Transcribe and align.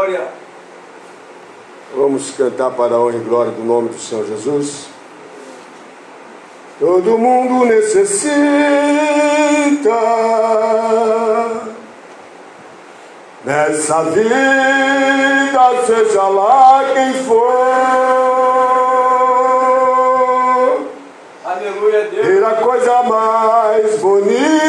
Glória. 0.00 0.28
Vamos 1.94 2.30
cantar 2.30 2.70
para 2.70 2.94
a 2.94 2.98
honra 2.98 3.16
e 3.16 3.20
glória 3.20 3.52
do 3.52 3.62
nome 3.62 3.90
do 3.90 3.98
Senhor 3.98 4.24
Jesus. 4.24 4.86
Todo 6.78 7.18
mundo 7.18 7.66
necessita, 7.66 8.30
nessa 13.44 14.04
vida, 14.04 15.84
seja 15.86 16.22
lá 16.28 16.82
quem 16.94 17.12
for, 17.24 17.60
Aleluia, 21.44 22.04
Deus. 22.04 22.26
ter 22.26 22.42
a 22.42 22.54
coisa 22.54 23.02
mais 23.02 23.98
bonita 23.98 24.59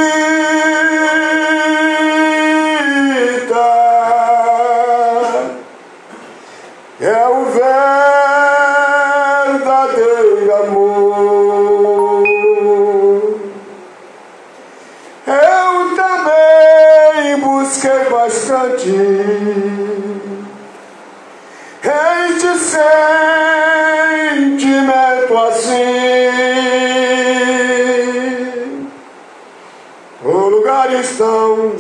lugar 31.02 31.18
tão 31.18 31.76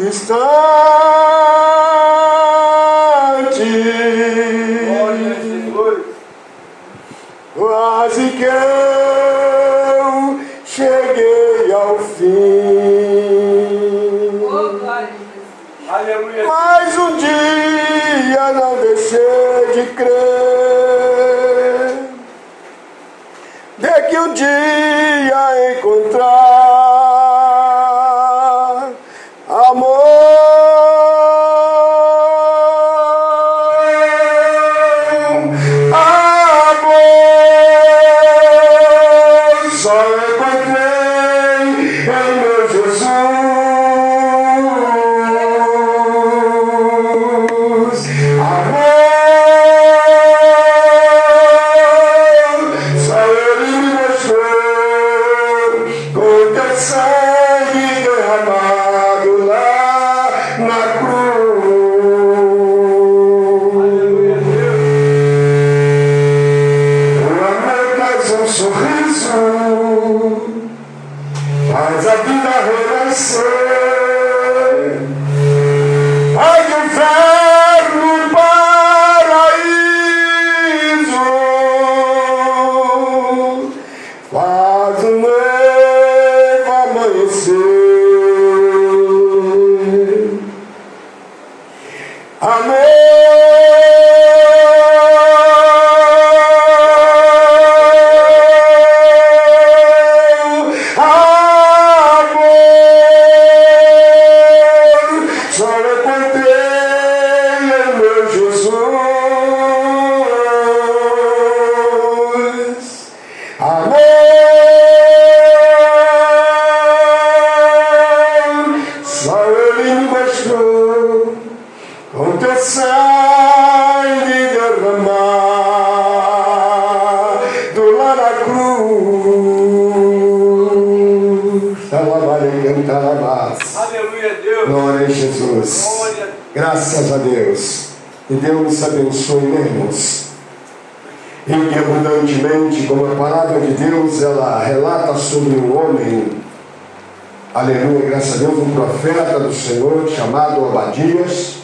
aleluia, 147.53 148.09
graças 148.09 148.35
a 148.35 148.38
Deus, 148.45 148.59
um 148.59 148.73
profeta 148.73 149.39
do 149.39 149.53
Senhor 149.53 150.07
chamado 150.09 150.66
Abadias. 150.66 151.57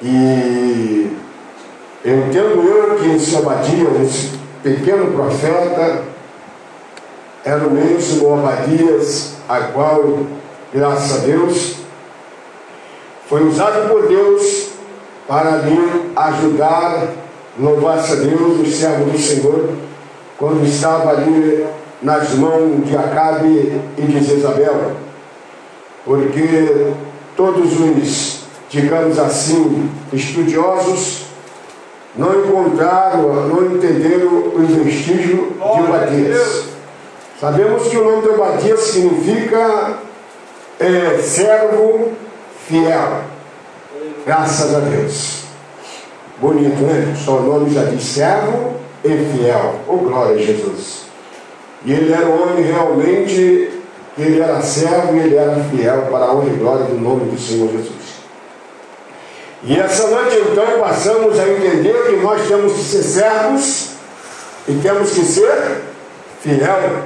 E 0.00 1.16
eu 2.04 2.18
entendo 2.18 2.62
eu 2.62 2.96
que 2.98 3.16
esse 3.16 3.36
Abadias, 3.36 4.00
esse 4.02 4.30
pequeno 4.62 5.12
profeta, 5.12 6.02
era 7.44 7.66
o 7.66 7.70
mesmo 7.70 8.34
Abadias, 8.34 9.34
a 9.48 9.60
qual, 9.60 10.26
graças 10.72 11.22
a 11.22 11.26
Deus, 11.26 11.74
foi 13.28 13.44
usado 13.46 13.88
por 13.88 14.06
Deus 14.06 14.68
para 15.26 15.54
ali 15.54 16.12
ajudar, 16.14 17.08
louvar-se 17.58 18.12
a 18.12 18.16
Deus, 18.16 18.60
o 18.60 18.70
servo 18.70 19.10
do 19.10 19.18
Senhor, 19.18 19.70
quando 20.38 20.64
estava 20.66 21.10
ali 21.10 21.66
nas 22.02 22.34
mãos 22.34 22.84
de 22.84 22.96
Acabe 22.96 23.80
e 23.96 24.02
de 24.02 24.24
Jezabel. 24.24 24.92
Porque 26.04 26.92
todos 27.36 27.78
os, 27.78 28.40
digamos 28.68 29.18
assim, 29.18 29.90
estudiosos 30.12 31.26
não 32.16 32.44
encontraram, 32.44 33.48
não 33.48 33.74
entenderam 33.74 34.28
o 34.28 34.66
vestígio 34.84 35.52
de 35.56 35.80
Obadias. 35.80 36.64
Sabemos 37.40 37.88
que 37.88 37.96
o 37.96 38.04
nome 38.04 38.22
de 38.22 38.28
Obadias 38.28 38.80
significa 38.80 39.98
é, 40.78 41.18
servo 41.22 42.12
fiel. 42.68 43.22
Graças 44.26 44.74
a 44.74 44.80
Deus. 44.80 45.42
Bonito, 46.38 46.82
né? 46.82 47.14
Só 47.24 47.38
o 47.38 47.42
nome 47.42 47.72
já 47.72 47.84
diz 47.84 48.02
servo 48.02 48.74
e 49.04 49.08
fiel. 49.08 49.76
Oh, 49.88 49.96
glória 49.96 50.34
a 50.34 50.38
Jesus. 50.38 51.11
E 51.84 51.92
ele 51.92 52.12
era 52.12 52.26
um 52.26 52.42
homem 52.42 52.64
realmente, 52.64 53.70
ele 54.18 54.40
era 54.40 54.60
servo 54.60 55.16
e 55.16 55.20
ele 55.20 55.36
era 55.36 55.64
fiel 55.64 56.08
para 56.10 56.26
a 56.26 56.34
honra 56.34 56.48
e 56.48 56.56
glória 56.56 56.84
do 56.84 57.00
nome 57.00 57.30
do 57.30 57.40
Senhor 57.40 57.70
Jesus. 57.70 58.12
E 59.64 59.78
essa 59.78 60.08
noite 60.08 60.36
então 60.50 60.80
passamos 60.80 61.38
a 61.38 61.48
entender 61.48 62.06
que 62.06 62.16
nós 62.16 62.46
temos 62.48 62.72
que 62.72 62.82
ser 62.82 63.02
servos 63.02 63.90
e 64.68 64.74
temos 64.74 65.10
que 65.10 65.24
ser 65.24 65.82
fiel. 66.40 67.02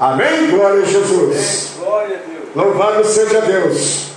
Amém? 0.00 0.50
Glória 0.50 0.82
a 0.82 0.86
Jesus. 0.86 1.72
Glória 1.78 2.16
a. 2.16 2.58
Louvado 2.58 3.04
seja 3.04 3.40
Deus. 3.42 4.08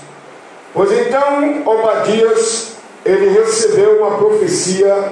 Pois 0.74 0.92
então, 0.92 1.64
Obadias, 1.66 2.72
ele 3.06 3.30
recebeu 3.30 4.00
uma 4.00 4.18
profecia 4.18 5.12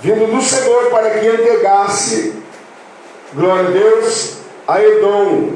vindo 0.00 0.30
do 0.30 0.40
Senhor 0.40 0.90
para 0.90 1.10
que 1.10 1.26
entregasse, 1.26 2.34
glória 3.34 3.68
a 3.68 3.70
Deus, 3.70 4.36
a 4.66 4.82
Edom. 4.82 5.52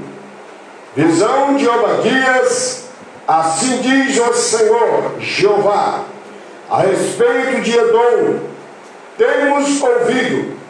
Visão 0.97 1.57
de 1.57 1.69
Obadias, 1.69 2.89
assim 3.27 3.81
diz 3.81 4.19
o 4.19 4.33
Senhor, 4.35 5.21
Jeová. 5.21 6.05
a 6.69 6.83
respeito 6.83 7.63
de 7.63 7.77
Edom, 7.77 8.41
temos 9.17 9.83
ouvido 9.83 10.61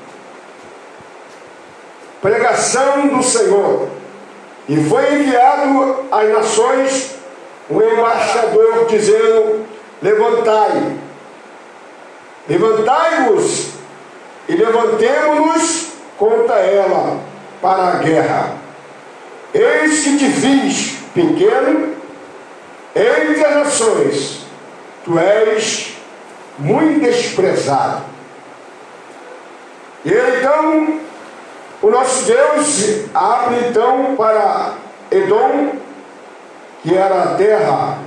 pregação 2.20 3.08
do 3.08 3.23
Senhor, 3.23 3.88
e 4.69 4.76
foi 4.85 5.14
enviado 5.14 6.05
às 6.11 6.29
nações 6.29 7.14
um 7.70 7.81
embaixador 7.81 8.87
dizendo: 8.87 9.64
Levantai, 10.02 10.97
levantai-vos 12.49 13.69
e 14.49 14.52
levantemo-nos 14.55 15.89
contra 16.20 16.56
ela 16.56 17.19
para 17.62 17.84
a 17.84 17.96
guerra. 17.96 18.52
Eis 19.55 20.05
que 20.05 20.19
te 20.19 20.28
fiz 20.28 20.99
pequeno 21.14 21.94
entre 22.94 23.44
as 23.44 23.55
nações, 23.55 24.46
tu 25.02 25.19
és 25.19 25.96
muito 26.58 27.00
desprezado. 27.00 28.02
E 30.05 30.12
então 30.12 31.00
o 31.81 31.90
nosso 31.90 32.26
Deus 32.26 33.06
abre 33.14 33.69
então 33.69 34.14
para 34.14 34.75
Edom, 35.11 35.73
que 36.82 36.94
era 36.94 37.23
a 37.23 37.34
terra 37.34 37.99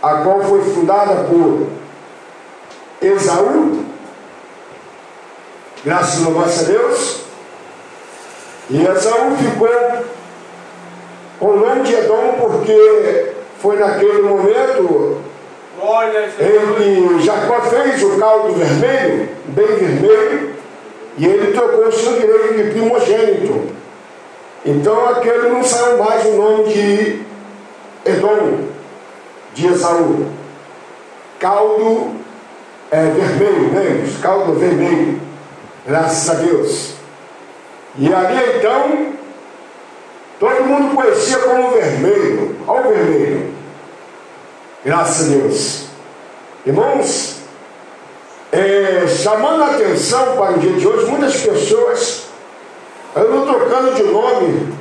a 0.00 0.14
qual 0.22 0.40
foi 0.44 0.62
fundada 0.72 1.24
por 1.24 1.66
Esaú, 3.02 3.84
graças 5.84 6.24
a 6.24 6.62
Deus, 6.62 7.25
e 8.68 8.84
Esaú 8.84 9.36
ficou 9.36 10.04
com 11.38 11.46
o 11.46 11.56
nome 11.56 11.82
de 11.82 11.94
Edom 11.94 12.34
porque 12.40 13.32
foi 13.60 13.78
naquele 13.78 14.22
momento 14.22 15.22
em 16.40 17.18
que 17.18 17.24
Jacó 17.24 17.60
fez 17.62 18.02
o 18.02 18.18
caldo 18.18 18.54
vermelho, 18.54 19.28
bem 19.46 19.66
vermelho, 19.66 20.54
e 21.18 21.26
ele 21.26 21.52
trocou 21.52 21.86
o 21.86 21.92
seu 21.92 22.14
direito 22.14 22.54
de 22.54 22.70
primogênito. 22.70 23.66
Então 24.64 25.08
aquele 25.10 25.48
não 25.48 25.62
saiu 25.62 25.98
mais 25.98 26.24
o 26.26 26.32
nome 26.32 26.72
de 26.72 27.22
Edom, 28.04 28.64
de 29.54 29.66
Esaú. 29.68 30.26
Caldo 31.38 32.12
é, 32.90 33.02
vermelho, 33.04 33.74
lembra? 33.74 34.20
Caldo 34.20 34.54
vermelho. 34.54 35.20
Graças 35.86 36.30
a 36.30 36.34
Deus. 36.34 36.95
E 37.98 38.12
ali 38.12 38.58
então, 38.58 39.12
todo 40.38 40.64
mundo 40.64 40.94
conhecia 40.94 41.38
como 41.38 41.70
vermelho. 41.70 42.56
Olha 42.66 42.86
o 42.86 42.88
vermelho. 42.88 43.54
Graças 44.84 45.26
a 45.26 45.30
Deus. 45.30 45.86
Irmãos, 46.66 47.36
é, 48.52 49.06
chamando 49.06 49.62
a 49.62 49.70
atenção 49.72 50.36
para 50.36 50.52
o 50.52 50.58
dia 50.58 50.72
de 50.72 50.86
hoje, 50.86 51.06
muitas 51.06 51.40
pessoas 51.40 52.26
andam 53.16 53.46
trocando 53.46 53.94
de 53.94 54.02
nome, 54.02 54.74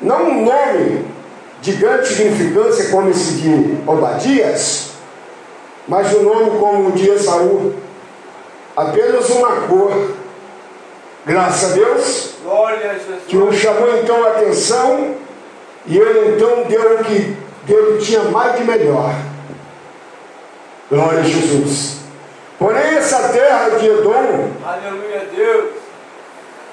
não 0.00 0.30
um 0.30 0.44
nome 0.44 1.04
de 1.60 1.72
grande 1.72 2.08
significância 2.08 2.90
como 2.90 3.10
esse 3.10 3.34
de 3.34 3.78
Obadias, 3.86 4.90
mas 5.88 6.14
um 6.14 6.22
nome 6.22 6.58
como 6.58 6.88
o 6.88 6.92
de 6.92 7.08
Esaú, 7.10 7.74
apenas 8.76 9.28
uma 9.30 9.62
cor. 9.62 10.23
Graças 11.26 11.70
a 11.70 11.74
Deus, 11.74 12.30
Glória 12.44 12.90
a 12.90 12.94
que 12.94 13.36
Jesus. 13.36 13.48
o 13.48 13.52
chamou 13.58 13.96
então 13.98 14.22
a 14.24 14.28
atenção 14.28 15.14
e 15.86 15.96
ele 15.96 16.34
então 16.34 16.64
deu 16.64 16.96
o 16.96 17.04
que 17.04 17.36
dele 17.64 17.98
tinha 17.98 18.24
mais 18.24 18.58
de 18.58 18.64
melhor. 18.64 19.14
Glória 20.90 21.20
a 21.20 21.22
Jesus. 21.22 21.96
Porém, 22.58 22.96
essa 22.96 23.28
terra 23.28 23.70
de 23.70 23.86
Edom, 23.86 24.50
Aleluia 24.66 25.22
a 25.22 25.34
Deus. 25.34 25.70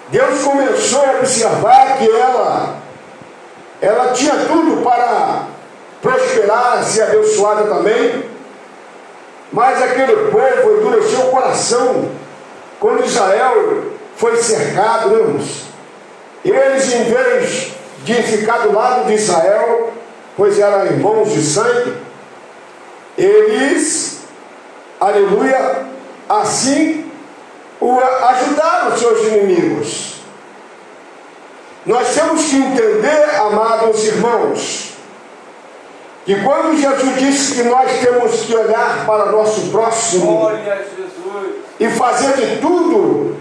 Deus 0.10 0.44
começou 0.44 1.06
a 1.06 1.20
observar 1.20 1.98
que 1.98 2.12
ela, 2.12 2.76
ela 3.82 4.12
tinha 4.12 4.36
tudo 4.48 4.84
para 4.84 5.48
prosperar, 6.02 6.84
ser 6.84 7.04
abençoada 7.04 7.64
também, 7.64 8.26
mas 9.54 9.82
aquele 9.82 10.30
povo 10.30 10.78
endureceu 10.78 11.22
o 11.22 11.32
coração 11.32 12.12
quando 12.82 13.06
Israel 13.06 13.91
foi 14.22 14.38
cercado, 14.38 15.18
irmãos. 15.18 15.64
Eles, 16.46 16.94
em 16.94 17.04
vez 17.06 17.72
de 18.04 18.14
ficar 18.22 18.60
do 18.60 18.72
lado 18.72 19.08
de 19.08 19.16
Israel, 19.16 19.94
pois 20.38 20.60
eram 20.60 20.86
irmãos 20.86 21.32
de 21.32 21.42
sangue, 21.42 21.98
eles, 23.18 24.20
aleluia, 25.00 25.88
assim 26.30 27.12
o 27.80 28.00
ajudaram 28.00 28.94
os 28.94 29.00
seus 29.00 29.26
inimigos. 29.26 30.22
Nós 31.84 32.14
temos 32.14 32.46
que 32.46 32.58
entender, 32.58 33.36
amados 33.40 34.06
irmãos, 34.06 34.94
que 36.26 36.36
quando 36.44 36.78
Jesus 36.80 37.16
disse 37.18 37.56
que 37.56 37.64
nós 37.64 37.92
temos 38.00 38.42
que 38.42 38.56
olhar 38.56 39.04
para 39.08 39.32
nosso 39.32 39.72
próximo 39.72 40.38
Glória 40.38 40.74
a 40.74 40.78
Jesus. 40.78 41.56
e 41.80 41.90
fazer 41.90 42.34
de 42.34 42.62
tudo 42.62 43.32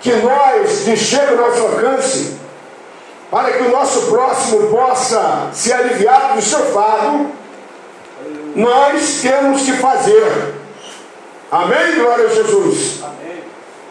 que 0.00 0.12
nós 0.16 0.80
que 0.84 0.96
chega 0.96 1.30
ao 1.30 1.36
nosso 1.36 1.62
alcance, 1.62 2.36
para 3.30 3.52
que 3.52 3.62
o 3.64 3.70
nosso 3.70 4.06
próximo 4.06 4.68
possa 4.68 5.48
ser 5.52 5.72
aliviado 5.72 6.36
do 6.36 6.42
seu 6.42 6.60
fardo, 6.66 7.30
nós 8.54 9.20
temos 9.20 9.62
que 9.62 9.72
fazer. 9.72 10.54
Amém? 11.50 11.96
Glória 11.96 12.26
a 12.26 12.28
Jesus. 12.28 13.00
Amém. 13.02 13.42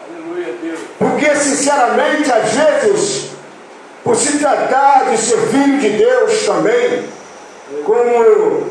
Aleluia 0.08 0.54
Deus. 0.60 0.80
Porque, 0.98 1.34
sinceramente, 1.36 2.30
às 2.30 2.50
vezes, 2.52 3.30
por 4.02 4.16
se 4.16 4.38
tratar 4.38 5.10
de 5.10 5.18
ser 5.18 5.38
filho 5.48 5.78
de 5.78 5.90
Deus 5.90 6.44
também, 6.44 7.08
como 7.84 8.66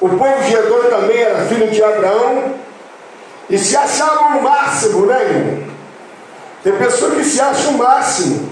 o 0.00 0.08
povo 0.08 0.44
de 0.44 0.54
Edom 0.54 0.88
também 0.88 1.18
era 1.18 1.44
filho 1.46 1.70
de 1.70 1.82
Abraão, 1.82 2.54
e 3.48 3.58
se 3.58 3.76
achavam 3.76 4.38
o 4.38 4.42
máximo, 4.42 5.06
né, 5.06 5.22
irmão? 5.22 5.69
Tem 6.62 6.72
pessoas 6.76 7.14
que 7.14 7.24
se 7.24 7.40
acham 7.40 7.72
o 7.72 7.78
máximo. 7.78 8.50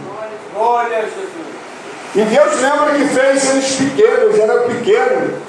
Glória 0.55 0.99
a 0.99 1.02
Jesus. 1.02 1.49
E 2.14 2.22
Deus 2.22 2.60
lembra 2.60 2.94
que 2.94 3.05
fez 3.08 3.50
eles 3.50 3.76
pequenos, 3.76 4.38
eram 4.38 4.69
pequenos, 4.69 5.43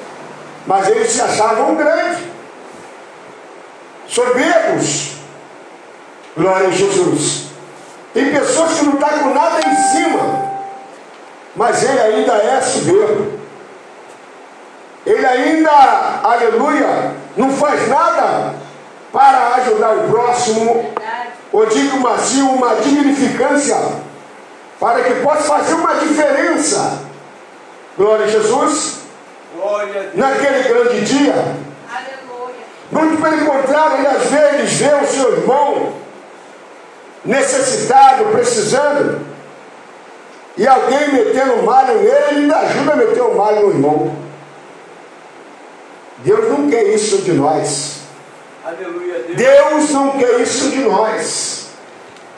mas 0.67 0.87
eles 0.89 1.09
se 1.09 1.21
achavam 1.21 1.75
grandes, 1.75 2.19
soberbos. 4.07 5.13
Glória 6.37 6.67
a 6.67 6.71
Jesus. 6.71 7.45
Tem 8.13 8.31
pessoas 8.31 8.73
que 8.73 8.85
não 8.85 8.93
estão 8.93 9.19
com 9.19 9.33
nada 9.33 9.59
em 9.67 9.75
cima, 9.75 10.51
mas 11.55 11.83
ele 11.83 11.99
ainda 11.99 12.33
é 12.33 12.61
soberbo. 12.61 13.39
Ele 15.05 15.25
ainda, 15.25 15.71
aleluia, 16.23 17.15
não 17.37 17.51
faz 17.51 17.87
nada 17.87 18.55
para 19.11 19.55
ajudar 19.55 19.91
o 19.91 20.11
próximo, 20.11 20.93
ou 21.51 21.65
digo 21.65 21.97
uma, 21.97 22.15
assim, 22.15 22.41
uma 22.41 22.75
dignificância 22.75 23.75
para 24.79 25.03
que 25.03 25.15
possa 25.15 25.43
fazer 25.43 25.73
uma 25.73 25.95
diferença. 25.95 26.99
Glória 27.97 28.25
a 28.25 28.29
Jesus. 28.29 28.99
Glória 29.55 29.89
a 29.89 30.03
Deus. 30.03 30.15
Naquele 30.15 30.63
grande 30.69 31.01
dia. 31.05 31.33
Aleluia. 31.33 32.55
Muito 32.91 33.21
pelo 33.21 33.45
contrário, 33.45 33.97
ele 33.97 34.07
às 34.07 34.23
vezes 34.23 34.73
vê 34.73 34.93
o 34.93 35.07
seu 35.07 35.37
irmão 35.37 35.93
necessitado, 37.25 38.25
precisando, 38.25 39.21
e 40.57 40.67
alguém 40.67 41.13
metendo 41.13 41.63
malho 41.63 41.95
nele, 41.95 42.09
ele 42.09 42.39
ainda 42.41 42.57
ajuda 42.57 42.93
a 42.93 42.95
meter 42.95 43.21
o 43.21 43.35
malho 43.35 43.67
no 43.67 43.69
irmão. 43.69 44.15
Deus 46.19 46.49
não 46.49 46.69
quer 46.69 46.83
isso 46.83 47.19
de 47.19 47.33
nós. 47.33 47.98
Deus. 48.77 49.37
Deus 49.37 49.89
não 49.91 50.11
quer 50.17 50.39
isso 50.41 50.69
de 50.69 50.79
nós. 50.79 51.67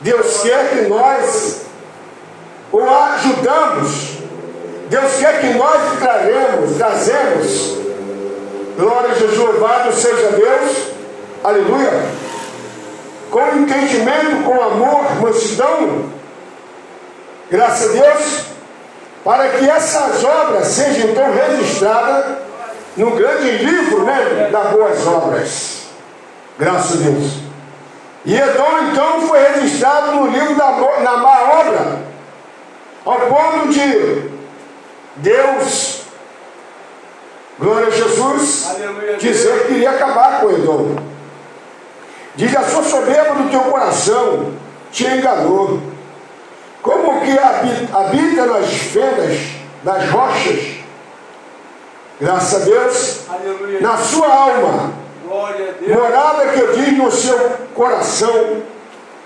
Deus 0.02 0.42
quer 0.42 0.70
que 0.70 0.82
nós 0.88 1.62
o 2.72 2.82
ajudamos. 2.82 4.22
Deus 4.90 5.18
quer 5.20 5.42
que 5.42 5.54
nós 5.54 6.00
traremos, 6.00 6.78
trazemos. 6.78 7.78
Glória 8.78 9.12
a 9.12 9.14
Jesus, 9.14 9.38
louvado 9.38 9.94
seja 9.94 10.32
Deus. 10.32 10.88
Aleluia. 11.44 11.92
Com 13.30 13.48
entendimento, 13.58 14.44
com 14.44 14.62
amor, 14.62 15.22
mansidão. 15.22 16.12
Graças 17.50 17.90
a 17.90 18.02
Deus. 18.02 18.46
Para 19.24 19.50
que 19.50 19.70
essas 19.70 20.24
obras 20.24 20.68
sejam 20.68 21.12
então 21.12 21.32
registradas 21.32 22.38
no 22.98 23.12
grande 23.12 23.52
livro 23.52 24.04
né, 24.04 24.50
das 24.52 24.72
boas 24.72 25.08
obras. 25.08 25.81
Graças 26.60 27.02
a 27.02 27.04
Deus. 27.10 27.34
E 28.26 28.36
Edom 28.36 28.80
então 28.92 29.22
foi 29.28 29.40
registrado 29.44 30.12
no 30.16 30.28
livro 30.28 30.56
da 30.56 30.72
na 31.02 31.18
má 31.18 31.42
obra, 31.60 32.00
ao 33.04 33.20
ponto 33.22 33.70
de 33.70 34.30
Deus 35.16 36.02
glória 37.60 37.88
a 37.88 37.92
Jesus, 37.92 38.68
Aleluia, 38.70 39.18
dizer 39.18 39.66
que 39.68 39.74
iria 39.74 39.92
acabar 39.92 40.42
com 40.42 40.50
Edom. 40.52 40.96
Diz 42.36 42.56
a 42.56 42.64
sua 42.64 42.84
soberba 42.84 43.36
do 43.36 43.50
teu 43.50 43.60
coração 43.62 44.54
te 44.92 45.06
enganou. 45.06 45.80
Como 46.82 47.22
que 47.22 47.38
habi- 47.38 47.90
habita 47.94 48.46
nas 48.48 48.68
fendas 48.72 49.38
das 49.84 50.10
rochas, 50.10 50.60
graças 52.20 52.62
a 52.62 52.66
Deus, 52.66 53.20
Aleluia. 53.30 53.82
na 53.82 53.98
sua 53.98 54.28
alma. 54.28 55.01
Morada 55.94 56.48
que 56.52 56.68
diz 56.78 56.98
no 56.98 57.12
seu 57.12 57.38
coração, 57.74 58.62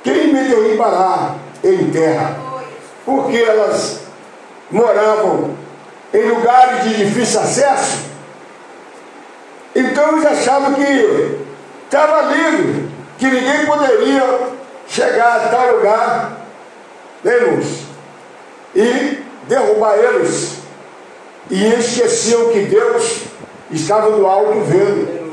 quem 0.04 0.34
me 0.34 0.44
derribará 0.44 1.36
em 1.64 1.90
terra? 1.92 2.38
Porque 3.06 3.38
elas 3.38 4.02
moravam 4.72 5.56
em 6.14 6.30
lugares 6.30 6.84
de 6.84 7.06
difícil 7.06 7.40
acesso, 7.40 8.06
então 9.76 10.14
eles 10.14 10.26
achavam 10.26 10.74
que 10.74 11.38
estava 11.84 12.34
livre, 12.34 12.90
que 13.18 13.26
ninguém 13.26 13.66
poderia 13.66 14.50
chegar 14.88 15.36
a 15.36 15.50
tal 15.50 15.76
lugar, 15.76 16.42
né, 17.24 17.34
irmãos? 17.34 17.86
E 18.74 19.24
derrubar 19.48 19.98
eles. 19.98 20.60
E 21.50 21.66
esqueciam 21.66 22.50
que 22.50 22.62
Deus 22.62 23.22
estava 23.72 24.10
no 24.10 24.26
alto 24.26 24.62
vendo. 24.62 25.25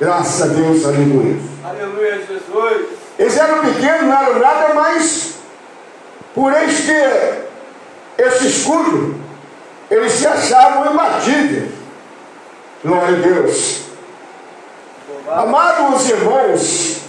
Graças 0.00 0.42
a 0.42 0.46
Deus, 0.54 0.84
aleluia. 0.86 1.36
Aleluia, 1.62 2.18
Jesus. 2.26 2.86
Eles 3.18 3.36
eram 3.36 3.60
pequenos, 3.60 4.02
não 4.02 4.16
eram 4.16 4.38
nada, 4.38 4.74
mas 4.74 5.34
por 6.34 6.52
eles 6.54 6.86
ter 6.86 7.50
esse 8.16 8.46
escudo, 8.46 9.20
eles 9.90 10.12
se 10.12 10.26
achavam 10.26 10.92
imbatíveis. 10.92 11.70
Glória 12.82 13.18
a 13.18 13.20
Deus. 13.20 13.80
Amados 15.28 16.08
irmãos, 16.08 17.00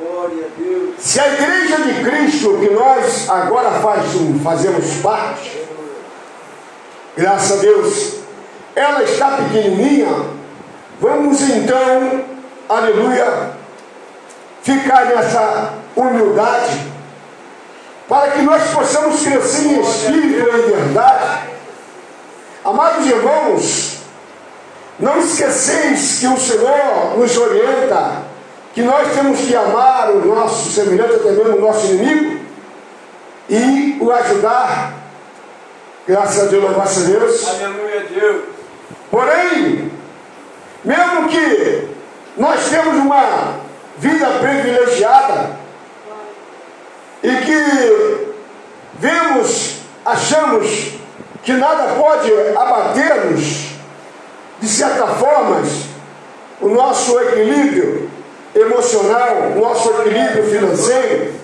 a 0.00 1.00
se 1.00 1.20
a 1.20 1.34
igreja 1.34 1.76
de 1.78 2.04
Cristo, 2.04 2.58
que 2.60 2.70
nós 2.70 3.28
agora 3.28 3.72
faz, 3.80 4.04
fazemos 4.44 4.94
parte, 5.02 5.66
graças 7.16 7.58
a 7.58 7.60
Deus, 7.60 8.14
ela 8.76 9.02
está 9.02 9.32
pequenininha, 9.32 10.08
vamos 11.00 11.40
então, 11.42 12.24
aleluia, 12.68 13.50
ficar 14.62 15.06
nessa 15.06 15.74
humildade, 15.96 16.92
para 18.08 18.32
que 18.32 18.42
nós 18.42 18.62
possamos 18.70 19.22
crescer 19.22 19.66
em 19.66 19.80
espírito 19.80 20.38
e 20.38 20.58
em 20.58 20.70
verdade. 20.70 21.48
Amados 22.64 23.06
irmãos, 23.06 23.98
não 24.98 25.18
esqueceis 25.18 26.18
que 26.18 26.26
o 26.26 26.36
Senhor 26.36 27.16
nos 27.16 27.36
orienta 27.36 28.22
que 28.74 28.82
nós 28.82 29.12
temos 29.12 29.40
que 29.40 29.56
amar 29.56 30.10
o 30.10 30.24
nosso 30.24 30.70
semelhante, 30.70 31.14
até 31.14 31.32
mesmo 31.32 31.56
o 31.56 31.60
nosso 31.60 31.86
inimigo, 31.86 32.40
e 33.48 33.96
o 34.00 34.12
ajudar, 34.12 34.92
graças 36.06 36.44
a 36.44 36.46
Deus, 36.46 36.62
louvado 36.62 36.90
a 36.90 37.02
Deus. 37.04 37.48
Aleluia, 37.48 38.06
Deus. 38.10 38.44
Porém, 39.10 39.90
mesmo 40.84 41.28
que 41.28 41.88
nós 42.38 42.68
temos 42.70 42.94
uma 42.94 43.56
vida 43.98 44.26
privilegiada 44.38 45.56
e 47.20 47.36
que 47.36 48.34
vemos, 48.94 49.78
achamos 50.04 50.92
que 51.42 51.52
nada 51.52 51.94
pode 51.96 52.32
abater-nos, 52.56 53.70
de 54.60 54.68
certa 54.68 55.06
forma, 55.08 55.62
o 56.60 56.68
nosso 56.68 57.18
equilíbrio 57.20 58.08
emocional, 58.54 59.52
o 59.56 59.60
nosso 59.60 59.90
equilíbrio 59.90 60.44
financeiro, 60.44 61.34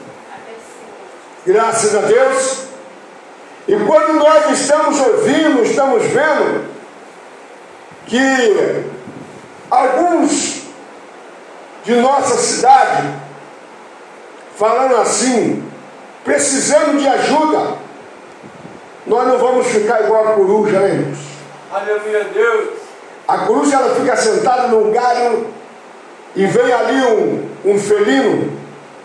graças 1.44 1.94
a 1.94 2.00
Deus. 2.02 2.64
E 3.66 3.76
quando 3.76 4.14
nós 4.14 4.60
estamos 4.60 5.00
ouvindo, 5.00 5.62
estamos 5.62 6.02
vendo 6.04 6.64
que 8.06 8.84
alguns 9.70 10.53
de 11.84 11.94
nossa 11.96 12.36
cidade, 12.36 13.14
falando 14.56 14.96
assim, 14.96 15.62
precisando 16.24 16.98
de 16.98 17.06
ajuda, 17.06 17.76
nós 19.06 19.28
não 19.28 19.38
vamos 19.38 19.66
ficar 19.66 20.02
igual 20.02 20.28
a 20.28 20.32
coruja, 20.32 20.80
né, 20.80 20.88
irmãos? 20.88 21.18
Aleluia, 21.70 22.24
Deus. 22.32 22.70
A 23.28 23.38
coruja 23.38 23.76
ela 23.76 23.94
fica 23.94 24.16
sentada 24.16 24.68
num 24.68 24.90
galho 24.92 25.46
e 26.34 26.46
vem 26.46 26.72
ali 26.72 27.02
um, 27.02 27.72
um 27.72 27.78
felino 27.78 28.52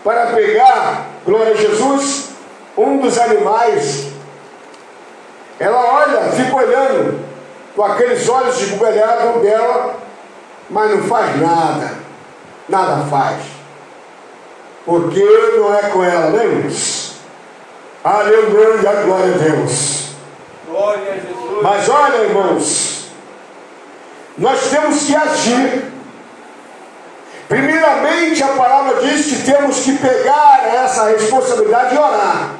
para 0.02 0.26
pegar, 0.28 1.06
glória 1.26 1.52
a 1.52 1.56
Jesus, 1.56 2.30
um 2.76 2.98
dos 2.98 3.18
animais. 3.18 4.06
Ela 5.58 5.84
olha, 5.94 6.32
fica 6.32 6.56
olhando 6.56 7.20
com 7.76 7.84
aqueles 7.84 8.28
olhos 8.28 8.60
esbugalhados 8.62 9.42
dela, 9.42 9.96
mas 10.70 10.90
não 10.90 11.02
faz 11.04 11.38
nada, 11.40 11.94
nada 12.70 13.04
faz. 13.06 13.42
Porque 14.86 15.22
não 15.56 15.74
é 15.74 15.82
com 15.90 16.02
ela, 16.02 16.30
né, 16.30 16.44
irmãos? 16.44 17.16
Aleluia, 18.02 18.92
glória 19.04 19.34
a 19.34 19.38
Deus. 19.38 20.08
Glória 20.66 21.12
a 21.12 21.14
Jesus. 21.16 21.62
Mas 21.62 21.88
olha, 21.88 22.16
irmãos, 22.24 23.04
nós 24.38 24.70
temos 24.70 25.02
que 25.02 25.14
agir. 25.14 25.90
Primeiramente, 27.46 28.42
a 28.42 28.48
palavra 28.48 29.00
diz 29.02 29.26
que 29.26 29.42
temos 29.42 29.80
que 29.80 29.98
pegar 29.98 30.66
essa 30.72 31.08
responsabilidade 31.08 31.94
e 31.94 31.98
orar. 31.98 32.50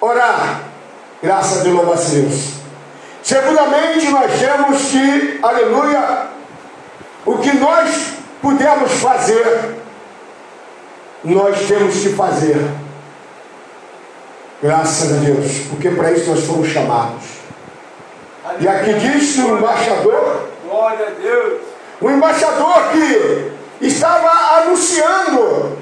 Orar. 0.00 0.60
Graças 1.22 1.60
a 1.60 1.62
Deus, 1.62 1.76
louvado 1.76 2.02
a 2.02 2.04
Deus. 2.04 2.56
Segundamente, 3.22 4.10
nós 4.10 4.30
temos 4.38 4.82
que, 4.90 5.40
aleluia, 5.42 6.26
o 7.24 7.38
que 7.38 7.56
nós 7.56 8.15
pudermos 8.46 8.92
fazer, 8.92 9.74
nós 11.24 11.66
temos 11.66 11.94
que 11.96 12.10
fazer. 12.10 12.56
Graças 14.62 15.12
a 15.12 15.16
Deus, 15.16 15.66
porque 15.68 15.90
para 15.90 16.12
isso 16.12 16.30
nós 16.30 16.44
fomos 16.44 16.68
chamados. 16.68 17.24
E 18.60 18.68
aqui 18.68 18.94
diz 18.94 19.34
que 19.34 19.40
o 19.40 19.58
embaixador, 19.58 20.48
Glória 20.64 21.08
a 21.08 21.10
Deus. 21.20 21.60
o 22.00 22.08
embaixador 22.08 22.90
que 22.92 23.84
estava 23.84 24.60
anunciando, 24.60 25.76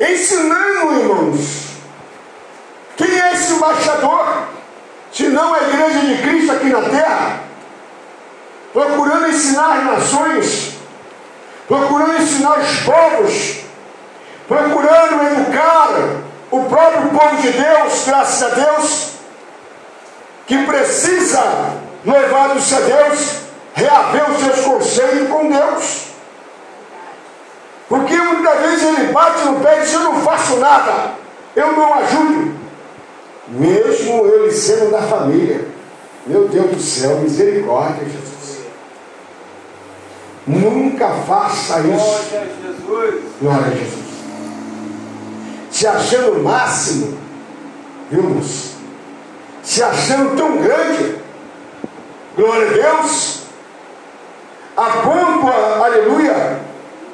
ensinando, 0.00 1.00
irmãos. 1.00 1.68
Quem 2.96 3.20
é 3.20 3.32
esse 3.34 3.52
embaixador? 3.52 4.44
Se 5.12 5.28
não 5.28 5.52
a 5.52 5.58
igreja 5.64 6.00
de 6.00 6.22
Cristo 6.22 6.52
aqui 6.52 6.70
na 6.70 6.80
terra, 6.80 7.40
procurando 8.72 9.28
ensinar 9.28 9.78
as 9.78 9.84
nações, 9.84 10.77
procurando 11.68 12.22
ensinar 12.22 12.58
os 12.58 12.80
povos, 12.80 13.60
procurando 14.48 15.22
educar 15.22 15.90
o 16.50 16.64
próprio 16.64 17.10
povo 17.10 17.36
de 17.42 17.50
Deus, 17.52 18.04
graças 18.06 18.42
a 18.42 18.54
Deus, 18.54 19.08
que 20.46 20.64
precisa, 20.64 21.42
louvado-se 22.06 22.74
a 22.74 22.80
Deus, 22.80 23.36
reaver 23.74 24.30
os 24.30 24.38
seus 24.38 24.60
conceitos 24.64 25.28
com 25.28 25.48
Deus. 25.50 26.08
Porque 27.86 28.16
muitas 28.16 28.60
vezes 28.60 28.84
ele 28.84 29.12
bate 29.12 29.44
no 29.44 29.60
pé 29.60 29.78
e 29.78 29.80
diz: 29.82 29.92
Eu 29.92 30.00
não 30.00 30.22
faço 30.22 30.56
nada, 30.56 31.12
eu 31.54 31.72
não 31.72 31.94
ajudo. 31.94 32.58
Mesmo 33.48 34.26
ele 34.26 34.52
sendo 34.52 34.90
da 34.90 35.02
família. 35.02 35.66
Meu 36.26 36.48
Deus 36.48 36.70
do 36.70 36.80
céu, 36.80 37.16
misericórdia, 37.20 38.04
Jesus. 38.04 38.37
Nunca 40.48 41.10
faça 41.26 41.80
isso. 41.80 42.30
Glória 42.30 42.40
a 42.40 42.66
Jesus. 42.66 43.24
Glória 43.40 43.66
a 43.66 43.70
Jesus. 43.70 44.08
Se 45.70 45.86
achando 45.86 46.32
o 46.32 46.42
máximo, 46.42 47.18
viu, 48.10 48.22
moço? 48.22 48.78
Se 49.62 49.82
achando 49.82 50.34
tão 50.38 50.56
grande, 50.56 51.18
glória 52.34 52.66
a 52.66 52.72
Deus, 52.72 53.42
a 54.74 54.84
ponto, 54.84 55.48
aleluia, 55.84 56.60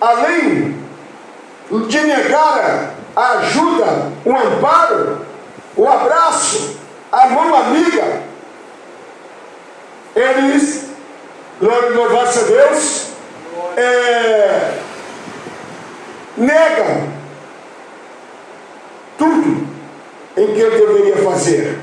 além 0.01 0.79
de 1.89 2.01
negar 2.03 2.95
a 3.17 3.31
ajuda, 3.39 4.13
o 4.25 4.37
amparo, 4.37 5.27
o 5.77 5.89
abraço, 5.89 6.77
a 7.11 7.27
mão 7.31 7.53
amiga, 7.57 8.23
eles, 10.15 10.85
glória 11.59 11.89
e 11.89 11.93
louvado 11.95 12.39
a 12.39 12.43
Deus, 12.43 13.04
é, 13.77 14.79
negam 16.37 17.09
tudo 19.19 19.69
em 20.37 20.55
que 20.55 20.61
ele 20.61 20.87
deveria 20.87 21.17
fazer. 21.19 21.79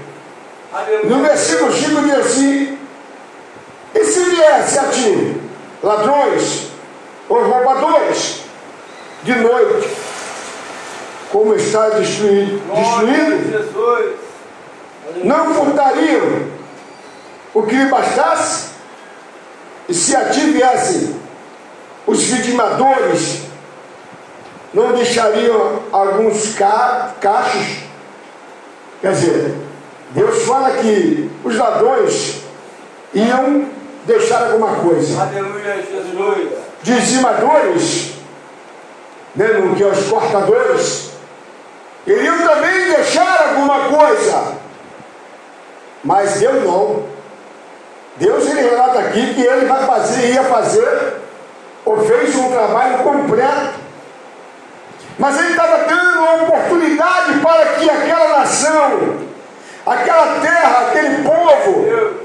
No 1.03 1.21
versículo 1.21 1.71
5 1.71 2.01
diz 2.01 2.13
assim: 2.13 2.77
E 3.93 4.03
se 4.03 4.23
viesse 4.23 4.79
a 4.79 4.83
ti 4.85 5.41
ladrões 5.83 6.67
ou 7.27 7.43
roubadores 7.43 8.41
de 9.23 9.35
noite, 9.35 9.89
como 11.31 11.55
está 11.55 11.89
destruído, 11.89 12.61
destruído 12.71 14.19
não 15.23 15.53
furtariam 15.53 16.47
o 17.53 17.63
que 17.63 17.75
lhe 17.75 17.85
bastasse? 17.85 18.71
E 19.89 19.93
se 19.93 20.15
a 20.15 20.29
ti 20.29 20.39
viessem 20.51 21.20
os 22.21 22.27
vitimadores, 22.27 23.41
não 24.73 24.93
deixariam 24.93 25.79
alguns 25.91 26.55
ca 26.55 27.15
cachos? 27.19 27.77
Quer 29.01 29.13
dizer, 29.13 29.55
Deus 30.11 30.43
fala 30.43 30.71
que 30.71 31.31
os 31.43 31.57
ladrões 31.57 32.41
iam 33.13 33.65
deixar 34.05 34.43
alguma 34.43 34.75
coisa. 34.75 35.21
Aleluia, 35.21 35.83
Jesus. 35.83 36.49
Dizimadores, 36.83 38.13
né, 39.35 39.47
no 39.47 39.75
que 39.75 39.83
é 39.83 39.87
os 39.87 40.07
cortadores, 40.07 41.11
iriam 42.05 42.37
também 42.47 42.93
deixar 42.93 43.49
alguma 43.49 43.89
coisa. 43.89 44.53
Mas 46.03 46.39
Deus 46.39 46.63
não. 46.63 47.03
Deus 48.17 48.47
ele 48.47 48.61
relata 48.61 48.99
aqui 48.99 49.33
que 49.33 49.41
ele 49.41 49.65
vai 49.65 49.85
fazer, 49.85 50.33
ia 50.33 50.43
fazer, 50.43 51.10
ou 51.85 52.05
fez 52.05 52.35
um 52.35 52.51
trabalho 52.51 52.99
completo. 52.99 53.79
Mas 55.17 55.37
ele 55.37 55.49
estava 55.49 55.85
dando 55.85 56.19
uma 56.19 56.43
oportunidade 56.43 57.39
para 57.39 57.65
que 57.75 57.89
aquela 57.89 58.39
nação, 58.39 59.17
aquela 59.85 60.39
terra, 60.39 60.87
aquele 60.87 61.23
povo 61.23 62.21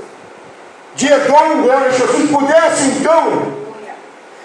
de 0.94 1.12
Edom, 1.12 1.62
glória 1.62 1.88
a 1.88 1.90
Jesus, 1.90 2.30
pudesse 2.30 2.82
então 2.88 3.54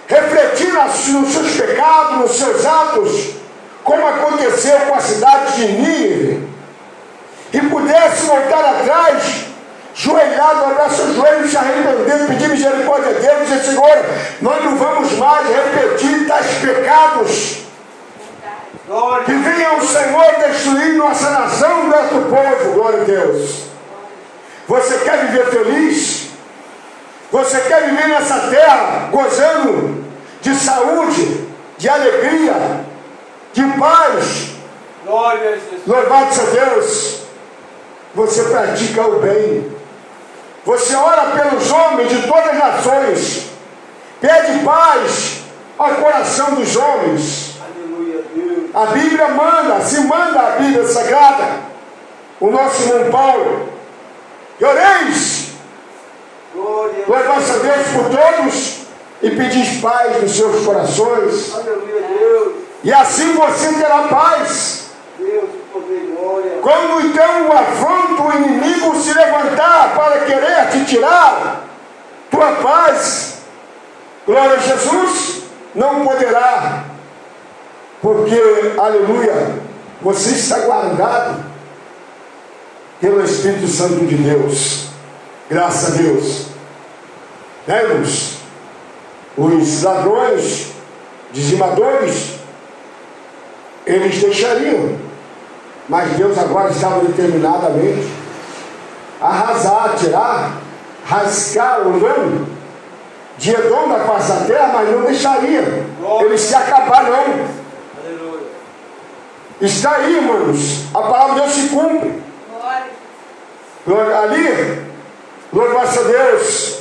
refletir 0.07 0.73
nos 0.73 1.31
seus 1.31 1.55
pecados, 1.55 2.17
nos 2.17 2.31
seus 2.31 2.65
atos, 2.65 3.29
como 3.83 4.05
aconteceu 4.05 4.77
com 4.81 4.95
a 4.95 4.99
cidade 4.99 5.55
de 5.55 5.67
Nínive, 5.67 6.49
e 7.53 7.61
pudesse 7.61 8.25
voltar 8.25 8.65
atrás, 8.65 9.45
joelhado, 10.01 10.62
dobrar 10.62 10.89
seus 10.89 11.15
joelhos, 11.15 11.51
se 11.51 11.58
arrepender, 11.58 12.27
pedir 12.27 12.50
misericórdia 12.50 13.12
a 13.12 13.20
Deus, 13.20 13.48
dizer, 13.48 13.63
Senhor, 13.63 14.05
nós 14.41 14.65
não 14.65 14.75
vamos 14.75 15.12
mais 15.13 15.48
repetir 15.48 16.27
tais 16.27 16.48
pecados, 16.55 17.58
que 19.25 19.31
venha 19.31 19.75
o 19.75 19.86
Senhor 19.86 20.25
destruir 20.48 20.96
nossa 20.96 21.29
nação, 21.29 21.88
nosso 21.88 22.15
povo, 22.15 22.74
glória 22.74 23.01
a 23.01 23.03
Deus. 23.03 23.65
Você 24.67 24.98
quer 25.00 25.27
viver 25.27 25.46
feliz? 25.51 26.29
Você 27.31 27.62
quer 27.62 27.84
viver 27.84 28.08
nessa 28.08 28.39
terra 28.50 29.10
gozando 29.12 30.03
de 30.41 30.55
saúde, 30.55 31.48
de 31.77 31.88
alegria, 31.88 32.86
de 33.53 33.63
paz? 33.77 34.50
Glória 35.05 35.50
a 35.50 35.53
Jesus. 35.53 35.81
Louvado 35.86 36.34
seja 36.34 36.65
Deus! 36.65 37.22
Você 38.15 38.43
pratica 38.43 39.08
o 39.08 39.20
bem. 39.20 39.80
Você 40.65 40.95
ora 40.95 41.31
pelos 41.31 41.71
homens 41.71 42.09
de 42.09 42.27
todas 42.27 42.49
as 42.49 42.57
nações. 42.57 43.47
Pede 44.19 44.63
paz 44.63 45.41
ao 45.77 45.95
coração 45.95 46.53
dos 46.55 46.75
homens. 46.75 47.55
Aleluia, 47.59 48.23
Deus. 48.35 48.75
A 48.75 48.85
Bíblia 48.87 49.27
manda, 49.29 49.81
se 49.81 50.01
manda 50.01 50.39
a 50.39 50.51
Bíblia 50.51 50.85
Sagrada, 50.87 51.61
o 52.39 52.51
nosso 52.51 52.83
irmão 52.83 53.11
Paulo. 53.11 53.69
E 54.59 54.65
oreis, 54.65 55.51
Glória. 56.53 57.05
a 57.07 57.39
Deus 57.39 57.87
por 57.93 58.09
todos 58.09 58.81
e 59.23 59.29
pedis 59.31 59.81
paz 59.81 60.21
nos 60.21 60.31
seus 60.35 60.65
corações. 60.65 61.55
Aleluia, 61.55 62.01
Deus. 62.01 62.53
E 62.83 62.93
assim 62.93 63.33
você 63.33 63.73
terá 63.73 64.03
paz. 64.07 64.90
Quando 66.61 67.07
então 67.07 67.47
o 67.47 67.53
afronto, 67.53 68.23
o 68.23 68.33
inimigo 68.33 68.95
se 68.95 69.13
levantar 69.13 69.95
para 69.95 70.25
querer 70.25 70.69
te 70.71 70.85
tirar 70.85 71.65
tua 72.29 72.51
paz, 72.53 73.39
glória 74.25 74.55
a 74.55 74.59
Jesus, 74.59 75.43
não 75.75 76.05
poderá, 76.05 76.85
porque, 78.01 78.39
aleluia, 78.77 79.59
você 80.01 80.31
está 80.31 80.59
guardado 80.59 81.43
pelo 82.99 83.23
Espírito 83.23 83.67
Santo 83.67 84.05
de 84.05 84.15
Deus, 84.15 84.87
graças 85.49 85.93
a 85.93 85.97
Deus. 86.01 86.45
Né? 87.67 87.81
Os 89.37 89.83
ladrões, 89.83 90.71
dizimadores, 91.31 92.39
eles 93.85 94.21
deixariam 94.21 94.97
mas 95.91 96.09
Deus 96.11 96.37
agora 96.37 96.69
estava 96.71 97.01
determinadamente 97.01 98.09
a 99.19 99.27
arrasar, 99.27 99.93
tirar, 99.97 100.53
rascar 101.05 101.81
o 101.81 101.97
nome 101.99 102.47
de 103.37 103.51
Edom 103.51 103.89
da 103.89 103.99
face 104.05 104.31
da 104.31 104.45
terra, 104.45 104.71
mas 104.73 104.89
não 104.89 105.01
deixaria 105.03 105.59
ele 106.21 106.37
se 106.37 106.55
acabar, 106.55 107.03
não. 107.03 107.11
Aleluia. 107.99 108.47
Está 109.59 109.95
aí, 109.97 110.15
irmãos, 110.15 110.85
a 110.93 111.01
palavra 111.01 111.33
de 111.33 111.39
Deus 111.41 111.51
se 111.53 111.67
cumpre. 111.69 112.23
Glória- 113.85 114.19
Ali, 114.19 114.81
louvado 115.51 115.99
a 115.99 116.03
Deus, 116.03 116.79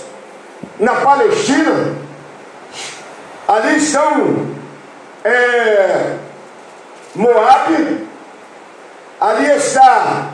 na 0.78 0.94
Palestina, 0.94 1.94
ali 3.48 3.76
estão 3.78 4.46
é, 5.24 6.14
Moabe, 7.14 8.06
ali 9.20 9.50
está 9.50 10.30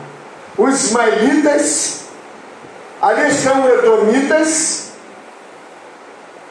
os 0.56 0.84
ismaelitas, 0.84 2.04
ali 3.02 3.28
estão 3.28 3.64
os 3.64 3.72
edomitas, 3.72 4.92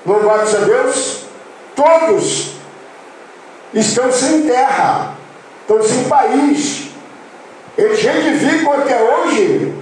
louvado 0.05 0.47
seja 0.47 0.65
Deus, 0.65 1.21
todos 1.75 2.55
estão 3.73 4.11
sem 4.11 4.43
terra, 4.43 5.13
estão 5.61 5.81
sem 5.81 6.03
país. 6.09 6.89
Eles 7.77 8.01
reivindicam 8.01 8.73
até 8.73 9.01
hoje 9.01 9.73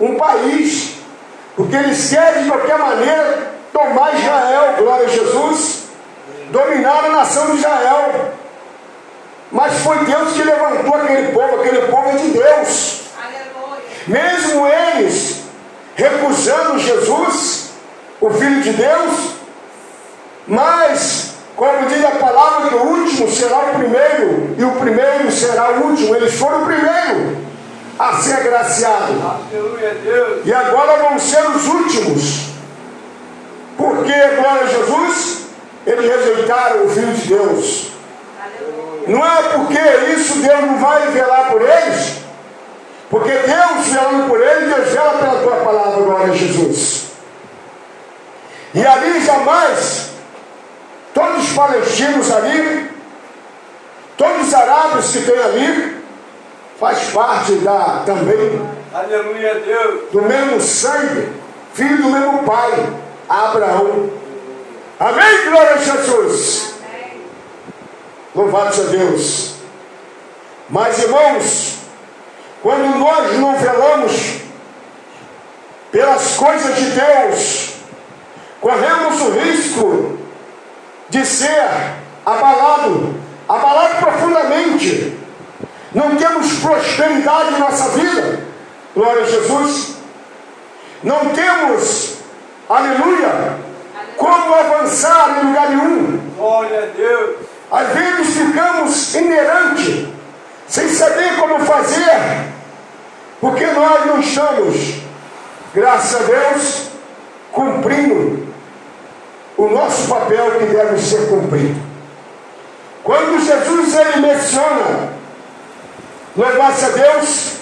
um 0.00 0.16
país, 0.16 0.96
porque 1.56 1.76
eles 1.76 2.10
querem 2.10 2.44
de 2.44 2.48
qualquer 2.48 2.78
maneira 2.78 3.52
tomar 3.72 4.14
Israel, 4.14 4.74
glória 4.78 5.06
a 5.06 5.10
Jesus, 5.10 5.84
dominar 6.50 7.04
a 7.04 7.08
nação 7.10 7.52
de 7.52 7.58
Israel. 7.58 8.32
Mas 9.50 9.78
foi 9.78 9.98
Deus 10.04 10.32
que 10.32 10.42
levantou 10.42 10.94
aquele 10.94 11.32
povo, 11.32 11.60
aquele 11.60 11.82
povo 11.86 12.08
é 12.10 12.16
de 12.16 12.28
Deus. 12.28 13.00
Mesmo 14.06 14.66
eles 14.66 15.42
recusando 15.94 16.78
Jesus, 16.78 17.70
o 18.20 18.30
Filho 18.30 18.62
de 18.62 18.72
Deus, 18.72 19.32
mas, 20.46 21.34
como 21.56 21.86
diz 21.88 22.04
a 22.04 22.12
palavra, 22.12 22.68
que 22.68 22.74
o 22.74 22.82
último 22.82 23.30
será 23.30 23.58
o 23.58 23.74
primeiro, 23.74 24.54
e 24.56 24.64
o 24.64 24.72
primeiro 24.72 25.30
será 25.30 25.70
o 25.72 25.88
último. 25.88 26.14
Eles 26.14 26.34
foram 26.34 26.62
o 26.62 26.66
primeiro 26.66 27.36
a 27.98 28.14
ser 28.14 28.34
agraciado. 28.34 29.14
Aleluia, 29.52 29.94
Deus. 30.02 30.46
E 30.46 30.54
agora 30.54 31.02
vão 31.02 31.18
ser 31.18 31.46
os 31.50 31.66
últimos. 31.66 32.48
Porque, 33.76 34.12
glória 34.12 34.62
a 34.62 34.66
Jesus, 34.66 35.46
eles 35.86 36.06
rejeitaram 36.06 36.86
o 36.86 36.88
Filho 36.88 37.12
de 37.12 37.28
Deus. 37.28 37.88
Não 39.08 39.24
é 39.24 39.42
porque 39.54 39.80
isso 40.14 40.38
Deus 40.40 40.60
não 40.60 40.78
vai 40.78 41.10
velar 41.10 41.50
por 41.50 41.62
eles, 41.62 42.18
porque 43.08 43.30
Deus 43.30 43.86
velando 43.86 44.28
por 44.28 44.38
eles, 44.38 44.74
Deus 44.74 44.88
vela 44.90 45.18
pela 45.18 45.40
tua 45.40 45.56
palavra, 45.64 46.02
glória 46.02 46.32
a 46.34 46.36
Jesus. 46.36 47.06
E 48.74 48.84
ali 48.84 49.24
jamais, 49.24 50.10
todos 51.14 51.44
os 51.44 51.52
palestinos 51.54 52.30
ali, 52.30 52.90
todos 54.18 54.48
os 54.48 54.54
arábios 54.54 55.10
que 55.10 55.22
tem 55.22 55.38
ali, 55.38 56.04
faz 56.78 57.10
parte 57.10 57.52
da 57.56 58.02
também 58.04 58.60
Aleluia, 58.92 59.54
Deus. 59.54 60.10
do 60.12 60.20
mesmo 60.22 60.60
sangue, 60.60 61.32
filho 61.72 62.02
do 62.02 62.10
mesmo 62.10 62.42
pai, 62.42 62.92
Abraão. 63.26 64.10
Amém, 65.00 65.50
glória 65.50 65.74
a 65.74 65.78
Jesus. 65.78 66.77
Louvado 68.38 68.72
seja 68.72 68.88
Deus. 68.90 69.54
Mas 70.70 70.96
irmãos, 71.02 71.78
quando 72.62 72.96
nós 72.96 73.36
não 73.36 73.56
velamos 73.56 74.36
pelas 75.90 76.36
coisas 76.36 76.76
de 76.76 76.90
Deus, 76.90 77.74
corremos 78.60 79.20
o 79.22 79.30
risco 79.30 80.18
de 81.08 81.26
ser 81.26 81.68
abalado, 82.24 83.16
abalado 83.48 83.96
profundamente. 83.96 85.18
Não 85.92 86.14
temos 86.14 86.60
prosperidade 86.60 87.54
em 87.54 87.58
nossa 87.58 87.88
vida, 87.88 88.46
glória 88.94 89.24
a 89.24 89.26
Jesus. 89.26 89.96
Não 91.02 91.30
temos 91.30 92.18
Aleluia! 92.68 93.56
Como 94.18 94.54
avançar 94.54 95.38
em 95.38 95.46
lugar 95.46 95.70
nenhum? 95.70 96.18
Glória 96.36 96.82
a 96.82 96.86
Deus. 96.94 97.47
Às 97.70 97.88
vezes 97.88 98.36
ficamos 98.36 99.14
inerentes, 99.14 100.08
sem 100.66 100.88
saber 100.88 101.36
como 101.36 101.64
fazer, 101.64 102.48
porque 103.40 103.66
nós 103.66 104.06
não 104.06 104.20
estamos, 104.20 105.02
graças 105.74 106.20
a 106.20 106.24
Deus, 106.24 106.88
cumprindo 107.52 108.48
o 109.56 109.68
nosso 109.68 110.08
papel 110.08 110.58
que 110.58 110.66
deve 110.66 110.98
ser 110.98 111.28
cumprido. 111.28 111.80
Quando 113.02 113.44
Jesus 113.44 113.94
ele 113.94 114.26
menciona, 114.26 115.12
louvado 116.36 116.84
a 116.84 116.88
Deus, 116.90 117.52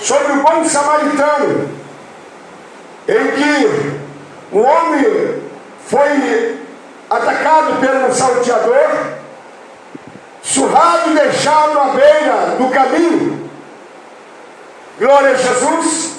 sobre 0.00 0.32
o 0.32 0.42
bom 0.42 0.64
samaritano, 0.64 1.70
em 3.08 3.30
que 3.30 4.00
um 4.52 4.60
homem 4.60 5.42
foi 5.86 6.58
atacado 7.08 7.80
pelo 7.80 8.12
salteador, 8.12 9.05
surrado 10.56 11.10
e 11.10 11.14
deixado 11.14 11.78
à 11.78 11.84
beira 11.90 12.56
do 12.58 12.70
caminho. 12.70 13.50
Glória 14.98 15.32
a 15.32 15.34
Jesus. 15.34 16.16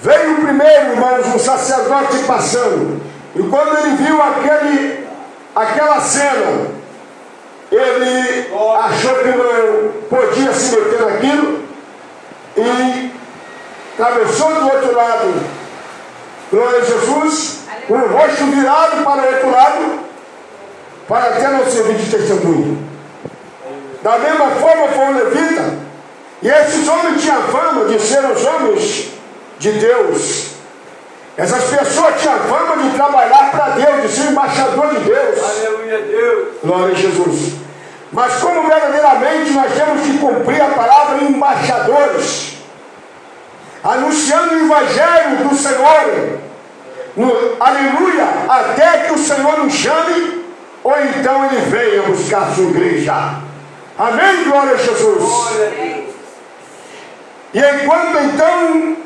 Veio 0.00 0.36
primeiro, 0.36 0.92
irmãos, 0.92 1.26
um 1.26 1.38
sacerdote 1.38 2.18
passando. 2.26 3.02
E 3.36 3.42
quando 3.42 3.78
ele 3.78 3.96
viu 3.96 4.22
aquele, 4.22 5.06
aquela 5.54 6.00
cena, 6.00 6.68
ele 7.70 8.50
achou 8.82 9.14
que 9.16 9.28
não 9.28 9.92
podia 10.08 10.52
se 10.54 10.74
meter 10.74 11.02
naquilo 11.02 11.62
e 12.56 13.12
atravessou 13.92 14.54
do 14.54 14.64
outro 14.64 14.96
lado. 14.96 15.60
Glória 16.50 16.78
a 16.78 16.84
Jesus, 16.84 17.58
com 17.86 17.94
o 17.94 18.08
rosto 18.08 18.44
virado 18.46 19.04
para 19.04 19.22
o 19.22 19.34
outro 19.34 19.50
lado, 19.50 20.09
para 21.10 21.30
até 21.30 21.48
não 21.48 21.68
servir 21.68 21.96
de 21.96 22.08
testemunho. 22.08 22.78
Da 24.00 24.16
mesma 24.16 24.50
forma 24.52 24.88
foi 24.88 25.06
o 25.06 25.12
levita, 25.12 25.74
e 26.40 26.48
esses 26.48 26.86
homens 26.86 27.20
tinham 27.20 27.42
fama 27.48 27.86
de 27.86 27.98
ser 27.98 28.24
os 28.24 28.44
homens 28.44 29.08
de 29.58 29.72
Deus. 29.72 30.50
Essas 31.36 31.64
pessoas 31.64 32.20
tinham 32.20 32.38
fama 32.38 32.76
de 32.84 32.90
trabalhar 32.90 33.50
para 33.50 33.70
Deus, 33.70 34.02
de 34.02 34.08
ser 34.08 34.30
embaixador 34.30 34.94
de 34.94 35.00
Deus. 35.00 35.38
Aleluia 35.42 35.98
Deus. 35.98 36.48
Glória 36.62 36.94
a 36.94 36.98
Jesus. 36.98 37.54
Mas 38.12 38.34
como 38.34 38.68
verdadeiramente 38.68 39.50
nós 39.50 39.72
temos 39.72 40.02
que 40.02 40.16
cumprir 40.18 40.62
a 40.62 40.68
palavra 40.68 41.24
embaixadores, 41.24 42.56
anunciando 43.82 44.54
o 44.54 44.64
Evangelho 44.64 45.48
do 45.48 45.56
Senhor, 45.56 46.38
no, 47.16 47.56
aleluia, 47.58 48.26
até 48.48 48.98
que 49.06 49.12
o 49.12 49.18
Senhor 49.18 49.58
nos 49.58 49.72
chame, 49.72 50.39
ou 50.82 51.00
então 51.00 51.46
Ele 51.46 51.60
venha 51.62 52.02
buscar 52.02 52.42
a 52.42 52.54
sua 52.54 52.64
igreja. 52.64 53.40
Amém? 53.98 54.44
Glória 54.44 54.74
a 54.74 54.76
Jesus. 54.76 55.18
Glória. 55.18 56.10
E 57.52 57.58
enquanto 57.58 58.18
então 58.18 58.96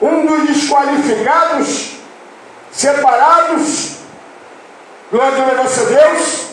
um 0.00 0.26
dos 0.26 0.46
desqualificados, 0.48 1.96
separados, 2.72 3.98
glória 5.12 5.44
a 5.44 5.62
Deus, 5.62 6.46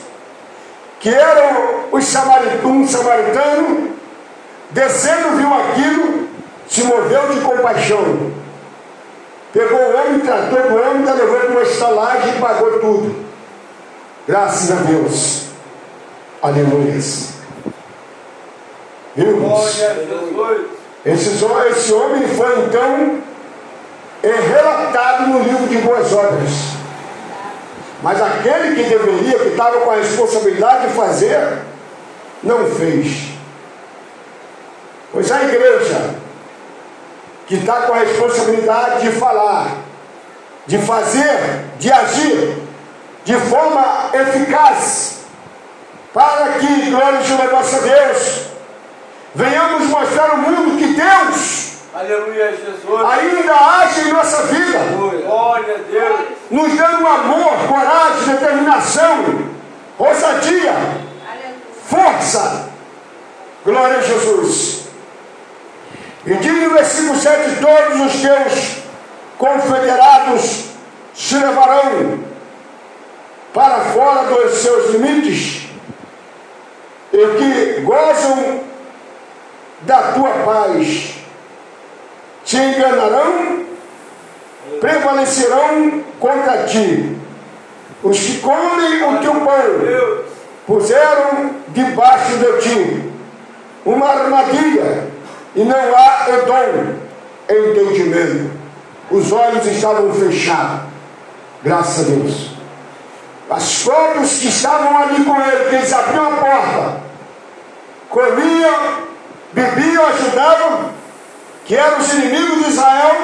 que 1.00 1.10
era 1.10 1.88
os 1.91 2.04
samaritano, 2.06 2.69
um 2.69 2.88
samaritano, 2.88 3.95
descendo, 4.71 5.38
viu 5.38 5.54
aquilo, 5.54 6.30
se 6.67 6.84
moveu 6.84 7.30
de 7.30 7.39
compaixão. 7.41 8.34
Pegou 9.54 9.80
o 9.80 9.95
homem, 9.95 10.19
tratou 10.19 10.62
do 10.62 10.76
homem, 10.76 11.06
levou 11.06 11.39
para 11.39 11.50
uma 11.50 11.62
estalagem 11.62 12.36
e 12.36 12.41
pagou 12.41 12.80
tudo. 12.80 13.27
Graças 14.28 14.70
a 14.72 14.76
Deus. 14.82 15.44
Aleluia. 16.42 17.00
Viu, 19.16 19.28
irmãos? 19.28 19.80
Esse, 21.06 21.30
esse 21.30 21.94
homem 21.94 22.28
foi 22.28 22.66
então 22.66 23.22
é 24.22 24.32
relatado 24.32 25.28
no 25.28 25.40
livro 25.44 25.68
de 25.68 25.78
boas 25.78 26.12
obras. 26.12 26.50
Mas 28.04 28.22
aquele 28.22 28.76
que 28.76 28.90
deveria, 28.90 29.40
que 29.40 29.48
estava 29.48 29.80
com 29.80 29.92
a 29.92 29.96
responsabilidade 29.96 30.88
de 30.88 30.94
fazer, 30.94 31.60
não 32.44 32.66
fez. 32.66 33.30
Pois 35.13 35.32
a 35.32 35.44
igreja, 35.44 36.16
que 37.48 37.56
está 37.56 37.84
com 37.84 37.94
a 37.94 38.00
responsabilidade 38.00 39.04
de 39.04 39.12
falar, 39.18 39.78
de 40.68 40.78
fazer, 40.80 41.63
de 41.80 41.90
agir 41.90 42.66
de 43.28 43.36
forma 43.42 44.10
eficaz, 44.13 45.18
para 46.13 46.54
que, 46.54 46.90
glória 46.90 47.22
seja 47.22 47.44
nossa 47.52 47.82
Deus, 47.82 48.42
venhamos 49.36 49.90
mostrar 49.90 50.30
ao 50.30 50.38
mundo 50.38 50.78
que 50.78 50.94
Deus 50.94 51.74
Aleluia 51.94 52.52
Jesus. 52.52 53.06
ainda 53.06 53.54
age 53.54 54.08
em 54.08 54.13
nossa 54.13 54.44
vida, 54.44 54.80
Glória 55.26 55.76
a 55.76 55.92
Deus. 55.92 56.20
nos 56.50 56.78
dando 56.78 57.06
amor, 57.06 57.54
coragem, 57.68 58.34
determinação, 58.34 59.50
ousadia, 60.00 60.74
força. 61.86 62.70
Glória 63.66 63.98
a 63.98 64.02
Jesus. 64.04 64.84
E 66.26 66.34
diz 66.36 66.63
no 66.63 66.70
versículo 66.70 67.20
7: 67.20 67.58
Todos 67.60 68.06
os 68.06 68.22
teus 68.22 68.78
confederados 69.38 70.63
se 71.13 71.36
levarão 71.36 72.27
para 73.54 73.80
fora 73.92 74.24
dos 74.24 74.58
seus 74.58 74.92
limites 74.92 75.68
e 77.14 77.28
que 77.38 77.82
gozam 77.82 78.62
da 79.82 80.14
tua 80.14 80.30
paz. 80.46 81.16
Te 82.46 82.58
enganarão, 82.58 83.66
prevalecerão 84.80 86.04
contra 86.20 86.64
ti. 86.64 87.18
Os 88.04 88.20
que 88.20 88.40
comem 88.40 89.04
o 89.04 89.20
teu 89.20 89.34
pão 89.36 90.24
puseram 90.66 91.52
debaixo 91.70 92.38
de 92.38 92.58
ti 92.62 93.12
uma 93.86 94.08
armadilha 94.08 95.08
e 95.56 95.64
não 95.64 95.76
há 95.76 96.28
edom, 96.30 96.96
entendimento. 97.50 98.52
Os 99.10 99.32
olhos 99.32 99.66
estavam 99.66 100.14
fechados, 100.14 100.82
graças 101.64 102.06
a 102.06 102.10
Deus. 102.10 102.57
As 103.50 103.84
cobras 103.84 104.34
que 104.40 104.48
estavam 104.48 104.98
ali 104.98 105.24
com 105.24 105.42
ele, 105.42 105.70
que 105.70 105.76
eles 105.76 105.94
abriam 105.94 106.28
a 106.28 106.38
porta, 106.38 107.02
comiam, 108.10 109.08
bebiam, 109.54 110.06
ajudavam, 110.06 110.92
que 111.66 111.76
eram 111.76 112.00
os 112.00 112.14
inimigos 112.14 112.66
de 112.66 112.70
Israel, 112.72 113.16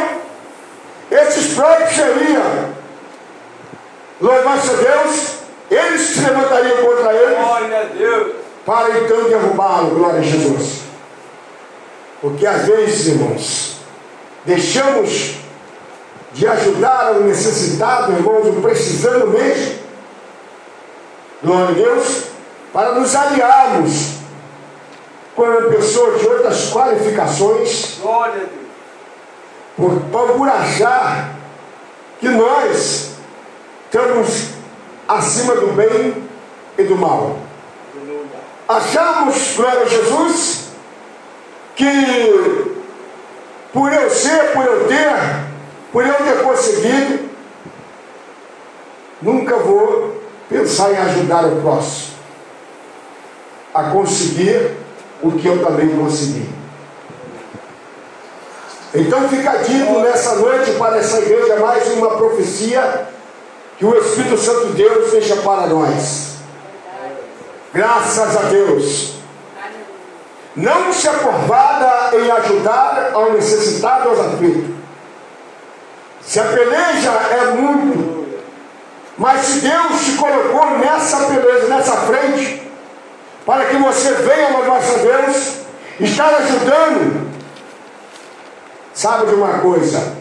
esses 1.11 1.53
próprios 1.53 1.93
seriam, 1.93 2.73
louvado 4.21 4.61
a 4.61 4.73
Deus, 4.75 5.33
eles 5.69 6.01
se 6.01 6.21
levantariam 6.21 6.77
contra 6.77 7.13
eles. 7.13 8.35
Para 8.65 8.97
então 8.99 9.23
derrubá-lo, 9.25 9.95
glória 9.95 10.19
a 10.19 10.23
Jesus. 10.23 10.83
Porque 12.21 12.47
às 12.47 12.65
vezes, 12.65 13.07
irmãos, 13.07 13.77
deixamos 14.45 15.35
de 16.31 16.47
ajudar 16.47 17.11
o 17.11 17.25
necessitado, 17.25 18.13
irmãos, 18.13 18.47
o 18.47 18.61
precisando 18.61 19.27
mesmo, 19.27 19.82
glória 21.43 21.69
a 21.69 21.71
Deus, 21.71 22.23
para 22.71 22.93
nos 22.93 23.15
aliarmos 23.15 24.13
com 25.35 25.69
pessoas 25.69 26.21
de 26.21 26.27
outras 26.27 26.71
qualificações, 26.71 27.97
Glória 28.01 28.33
a 28.33 28.37
Deus. 28.37 30.01
por, 30.11 30.37
por 30.37 30.49
achar 30.49 31.35
que 32.19 32.29
nós 32.29 33.11
estamos 33.85 34.49
acima 35.07 35.55
do 35.55 35.67
bem 35.73 36.23
e 36.77 36.83
do 36.83 36.95
mal. 36.95 37.37
Achamos, 38.67 39.55
glória 39.57 39.81
a 39.81 39.85
Jesus, 39.85 40.69
que 41.75 41.85
por 43.73 43.91
eu 43.91 44.09
ser, 44.09 44.53
por 44.53 44.65
eu 44.65 44.87
ter, 44.87 45.13
por 45.91 46.05
eu 46.05 46.13
ter 46.13 46.43
conseguido, 46.43 47.29
nunca 49.21 49.57
vou 49.57 50.12
pensar 50.53 50.91
em 50.91 50.97
ajudar 50.97 51.45
o 51.45 51.61
próximo 51.61 52.13
a 53.73 53.85
conseguir 53.85 54.77
o 55.21 55.31
que 55.31 55.47
eu 55.47 55.65
também 55.65 55.89
consegui. 55.97 56.47
Então 58.93 59.27
fica 59.27 59.57
dito 59.57 59.99
nessa 59.99 60.35
noite 60.35 60.71
para 60.73 60.97
essa 60.97 61.17
igreja 61.17 61.55
mais 61.55 61.91
uma 61.93 62.11
profecia 62.11 63.07
que 63.79 63.85
o 63.85 63.97
Espírito 63.97 64.37
Santo 64.37 64.67
de 64.67 64.73
Deus 64.73 65.11
deixa 65.11 65.35
para 65.37 65.65
nós. 65.65 66.35
Graças 67.73 68.37
a 68.37 68.41
Deus. 68.43 69.13
Não 70.55 70.93
se 70.93 71.09
acovada 71.09 72.15
em 72.15 72.29
ajudar 72.29 73.09
ao 73.13 73.33
necessitado, 73.33 74.09
aos 74.09 74.19
aflitos. 74.19 74.75
Se 76.21 76.39
a 76.39 76.43
peleja 76.43 77.09
é 77.09 77.45
muito, 77.55 78.12
mas 79.23 79.45
se 79.45 79.61
Deus 79.61 80.03
te 80.03 80.17
colocou 80.17 80.79
nessa 80.79 81.27
peleja, 81.27 81.67
nessa 81.69 81.95
frente, 81.95 82.61
para 83.45 83.63
que 83.67 83.77
você 83.77 84.11
venha 84.15 84.49
louvar 84.49 84.81
a 84.81 84.97
Deus, 84.97 85.59
estar 86.01 86.27
ajudando, 86.35 87.31
sabe 88.93 89.27
de 89.27 89.35
uma 89.35 89.59
coisa? 89.59 90.13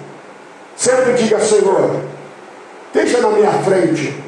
Sempre 0.77 1.15
diga, 1.15 1.41
Senhor, 1.41 2.01
deixa 2.95 3.21
na 3.21 3.31
minha 3.31 3.51
frente, 3.65 4.23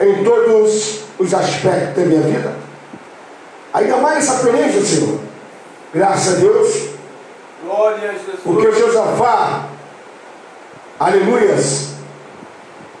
em 0.00 0.24
todos 0.24 1.02
os 1.16 1.32
aspectos 1.32 2.02
da 2.02 2.04
minha 2.04 2.22
vida. 2.22 2.56
Ainda 3.74 3.96
mais 3.98 4.28
essa 4.28 4.42
peleja, 4.44 4.84
Senhor. 4.84 5.20
Graças 5.94 6.34
a 6.34 6.40
Deus. 6.40 6.88
Glória 7.64 8.10
a 8.10 8.12
Jesus. 8.12 8.40
Porque 8.42 8.72
Josafá, 8.72 9.68
aleluias, 10.98 11.92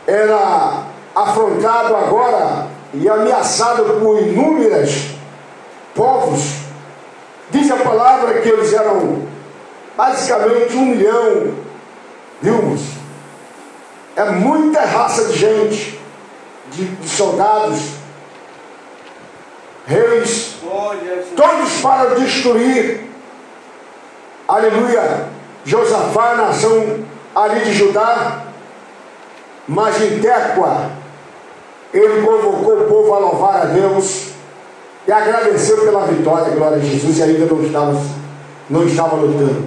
era 0.06 0.84
afrontado 1.14 1.94
agora 1.96 2.66
e 2.94 3.08
ameaçado 3.08 3.84
por 4.00 4.20
inúmeros 4.20 5.10
povos. 5.94 6.62
Diz 7.50 7.70
a 7.70 7.76
palavra 7.76 8.40
que 8.40 8.48
eles 8.48 8.72
eram 8.72 9.26
basicamente 9.96 10.74
um 10.76 10.86
milhão, 10.86 11.54
viu? 12.40 12.76
É 14.16 14.24
muita 14.30 14.80
raça 14.80 15.24
de 15.26 15.38
gente, 15.38 16.00
de, 16.70 16.84
de 16.86 17.08
soldados, 17.08 17.92
reis, 19.86 20.56
a 20.64 21.36
todos 21.36 21.80
para 21.80 22.14
destruir, 22.14 23.10
aleluia, 24.48 25.28
Josafá, 25.64 26.34
nação 26.34 27.04
ali 27.34 27.60
de 27.64 27.72
Judá, 27.72 28.51
mas 29.68 30.00
em 30.02 30.18
Tecoa, 30.18 30.90
ele 31.92 32.22
convocou 32.22 32.80
o 32.80 32.88
povo 32.88 33.14
a 33.14 33.18
louvar 33.18 33.62
a 33.62 33.64
Deus 33.66 34.28
e 35.06 35.12
agradeceu 35.12 35.78
pela 35.78 36.06
vitória, 36.06 36.54
glória 36.54 36.78
a 36.78 36.80
Jesus, 36.80 37.18
e 37.18 37.22
ainda 37.22 37.46
não 37.46 37.62
estava, 37.62 38.00
não 38.70 38.86
estava 38.86 39.16
lutando. 39.16 39.64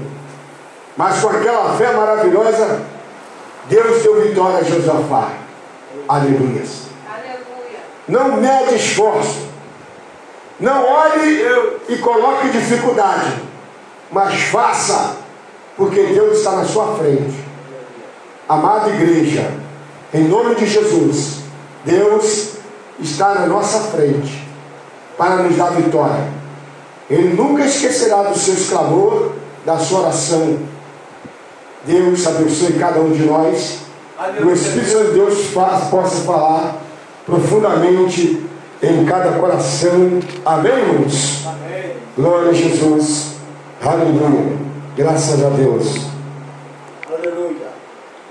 Mas 0.98 1.22
com 1.22 1.30
aquela 1.30 1.76
fé 1.78 1.92
maravilhosa, 1.92 2.82
Deus 3.68 4.02
deu 4.02 4.22
vitória 4.22 4.60
a 4.60 4.64
Josafá. 4.64 5.30
Aleluia. 6.08 6.64
Aleluia. 7.08 7.80
Não 8.08 8.38
mede 8.38 8.76
esforço. 8.76 9.46
Não 10.60 10.86
olhe 10.86 11.46
e 11.90 11.98
coloque 11.98 12.50
dificuldade. 12.50 13.44
Mas 14.12 14.36
faça, 14.44 15.18
porque 15.76 16.02
Deus 16.02 16.38
está 16.38 16.52
na 16.52 16.64
sua 16.64 16.96
frente. 16.96 17.44
Amada 18.48 18.90
igreja, 18.90 19.52
em 20.18 20.24
nome 20.28 20.56
de 20.56 20.66
Jesus, 20.66 21.40
Deus 21.84 22.54
está 23.00 23.34
na 23.36 23.46
nossa 23.48 23.80
frente 23.92 24.48
para 25.18 25.38
nos 25.38 25.56
dar 25.58 25.72
vitória. 25.72 26.28
Ele 27.10 27.34
nunca 27.34 27.66
esquecerá 27.66 28.24
do 28.24 28.38
seu 28.38 28.56
clamor, 28.70 29.34
da 29.66 29.78
sua 29.78 30.02
oração. 30.02 30.58
Deus 31.86 32.26
abençoe 32.26 32.74
cada 32.74 33.00
um 33.00 33.12
de 33.12 33.24
nós. 33.26 33.80
O 34.44 34.52
Espírito 34.52 34.90
Santo 34.92 35.08
de 35.10 35.14
Deus 35.14 35.46
fa- 35.48 35.88
possa 35.92 36.24
falar 36.24 36.78
profundamente 37.26 38.44
em 38.82 39.06
cada 39.06 39.38
coração. 39.38 40.20
Amém, 40.46 40.72
irmãos? 40.72 41.46
Amém. 41.46 41.92
Glória 42.18 42.50
a 42.50 42.54
Jesus. 42.54 43.34
Aleluia. 43.84 44.58
Graças 44.96 45.44
a 45.44 45.50
Deus. 45.50 45.98
Aleluia. 47.08 47.68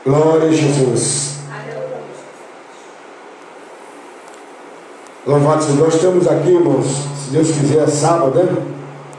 Glória 0.05 0.49
a 0.49 0.53
Jesus. 0.53 1.35
Aleluia. 1.51 1.99
Louvado 5.27 5.63
seja 5.63 5.77
Deus. 5.77 5.95
Estamos 5.95 6.29
aqui, 6.29 6.51
irmãos. 6.51 6.87
Se 7.25 7.31
Deus 7.31 7.51
quiser, 7.51 7.89
sábado, 7.89 8.39
né? 8.39 8.57